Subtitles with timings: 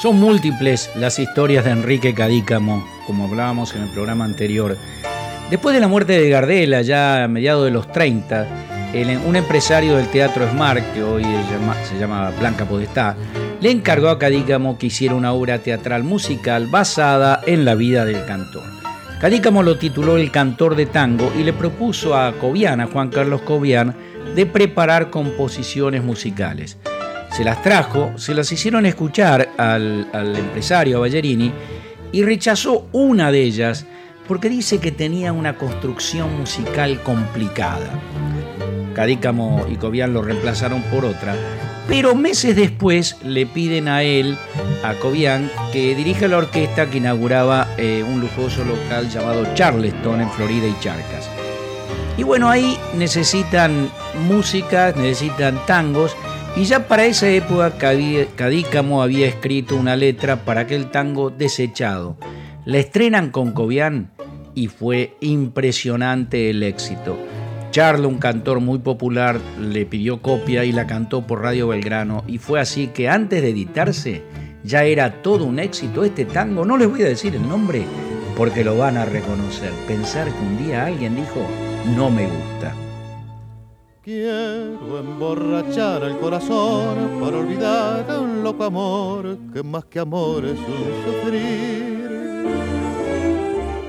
[0.00, 4.78] Son múltiples las historias de Enrique Cadícamo, como hablábamos en el programa anterior.
[5.50, 8.46] Después de la muerte de Gardela, ya a mediados de los 30,
[9.26, 11.26] un empresario del Teatro Smart, que hoy
[11.86, 13.14] se llama Blanca Podestá,
[13.60, 18.24] le encargó a Cadícamo que hiciera una obra teatral musical basada en la vida del
[18.24, 18.64] cantor.
[19.20, 23.94] Cadícamo lo tituló El cantor de tango y le propuso a Cobian, Juan Carlos Cobian,
[24.34, 26.78] de preparar composiciones musicales.
[27.40, 31.50] Se las trajo, se las hicieron escuchar al, empresario, a Ballerini,
[32.12, 33.86] y rechazó una de ellas
[34.28, 37.88] porque dice que tenía una construcción musical complicada.
[38.94, 41.34] Cadícamo y Cobian lo reemplazaron por otra,
[41.88, 44.36] pero meses después le piden a él,
[44.84, 50.30] a Cobian, que dirija la orquesta que inauguraba eh, un lujoso local llamado Charleston en
[50.30, 51.30] Florida y Charcas.
[52.18, 53.90] Y bueno, ahí necesitan
[54.28, 56.14] música, necesitan tangos,
[56.56, 57.72] y ya para esa época
[58.36, 62.16] Cadícamo había escrito una letra para aquel tango desechado.
[62.64, 64.10] La estrenan con Cobian
[64.54, 67.16] y fue impresionante el éxito.
[67.70, 72.38] Charlo, un cantor muy popular, le pidió copia y la cantó por Radio Belgrano y
[72.38, 74.22] fue así que antes de editarse
[74.64, 76.64] ya era todo un éxito este tango.
[76.64, 77.84] No les voy a decir el nombre
[78.36, 79.70] porque lo van a reconocer.
[79.86, 81.46] Pensar que un día alguien dijo,
[81.94, 82.74] no me gusta.
[84.02, 91.04] Quiero emborrachar el corazón para olvidar un loco amor que más que amor es un
[91.04, 92.00] sufrir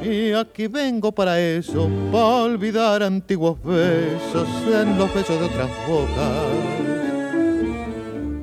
[0.03, 6.47] y aquí vengo para eso, para olvidar antiguos besos en los besos de otras bocas.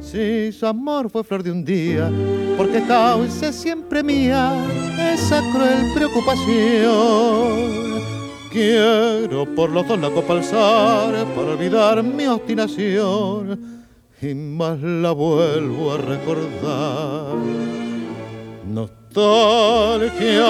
[0.00, 2.10] Si su amor fue flor de un día,
[2.56, 4.54] porque causa siempre mía
[5.12, 7.87] esa cruel preocupación.
[8.50, 13.84] Quiero por los dos la copa alzar para olvidar mi obstinación
[14.20, 17.36] y más la vuelvo a recordar.
[18.66, 20.46] Nostalgia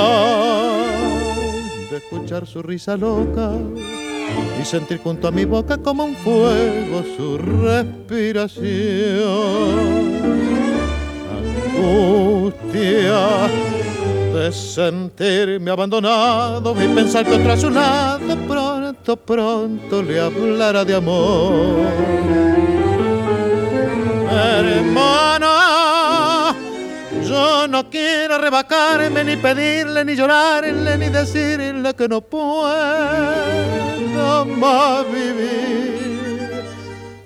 [1.97, 3.53] escuchar su risa loca
[4.61, 8.69] y sentir junto a mi boca como un fuego su respiración.
[11.77, 13.49] Angustia
[14.39, 21.87] de sentirme abandonado y pensar que otra su lado pronto, pronto le hablará de amor.
[24.31, 25.59] Hermana
[27.29, 32.69] yo no quiero rebacarme, ni pedirle, ni llorarle, ni decirle que no puedo
[34.47, 35.99] más vivir.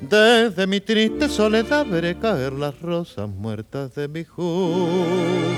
[0.01, 5.53] Desde mi triste soledad veré caer las rosas muertas de mi juventud.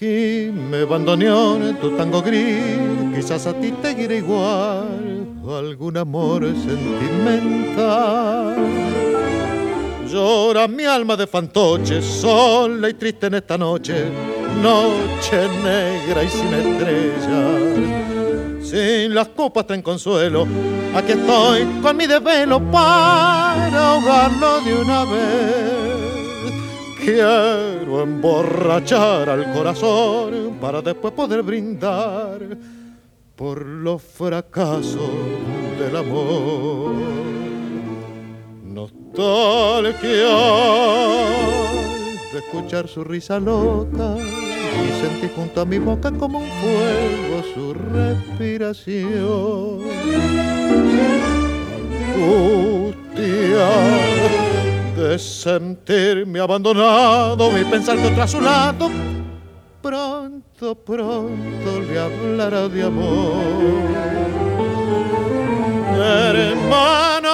[0.00, 5.26] Y me en tu tango gris, quizás a ti te irá igual
[5.56, 8.56] algún amor sentimental.
[10.06, 14.04] Llora mi alma de fantoche, sola y triste en esta noche,
[14.62, 17.82] noche negra y sin estrellas.
[18.62, 20.46] Sin las copas ten consuelo,
[20.94, 25.77] aquí estoy con mi desvelo para ahogarlo de una vez.
[27.08, 32.38] Quiero emborrachar al corazón para después poder brindar
[33.34, 35.08] por los fracasos
[35.80, 36.92] del amor.
[38.62, 40.36] Nostalgia
[42.30, 47.72] de escuchar su risa loca y sentir junto a mi boca como un fuego su
[47.72, 48.78] respiración.
[55.08, 58.90] De sentirme abandonado y pensar que otra a su lado
[59.80, 63.32] pronto, pronto le hablará de amor.
[65.96, 67.30] Hermano,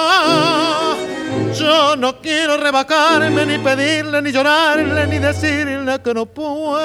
[1.53, 6.79] yo no quiero rebacarme, ni pedirle, ni llorarle, ni decirle que no puedo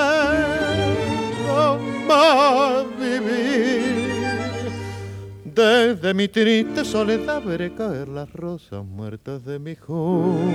[2.08, 3.79] más vivir.
[5.60, 10.50] Desde mi triste soledad veré caer las rosas muertas de mi juventud.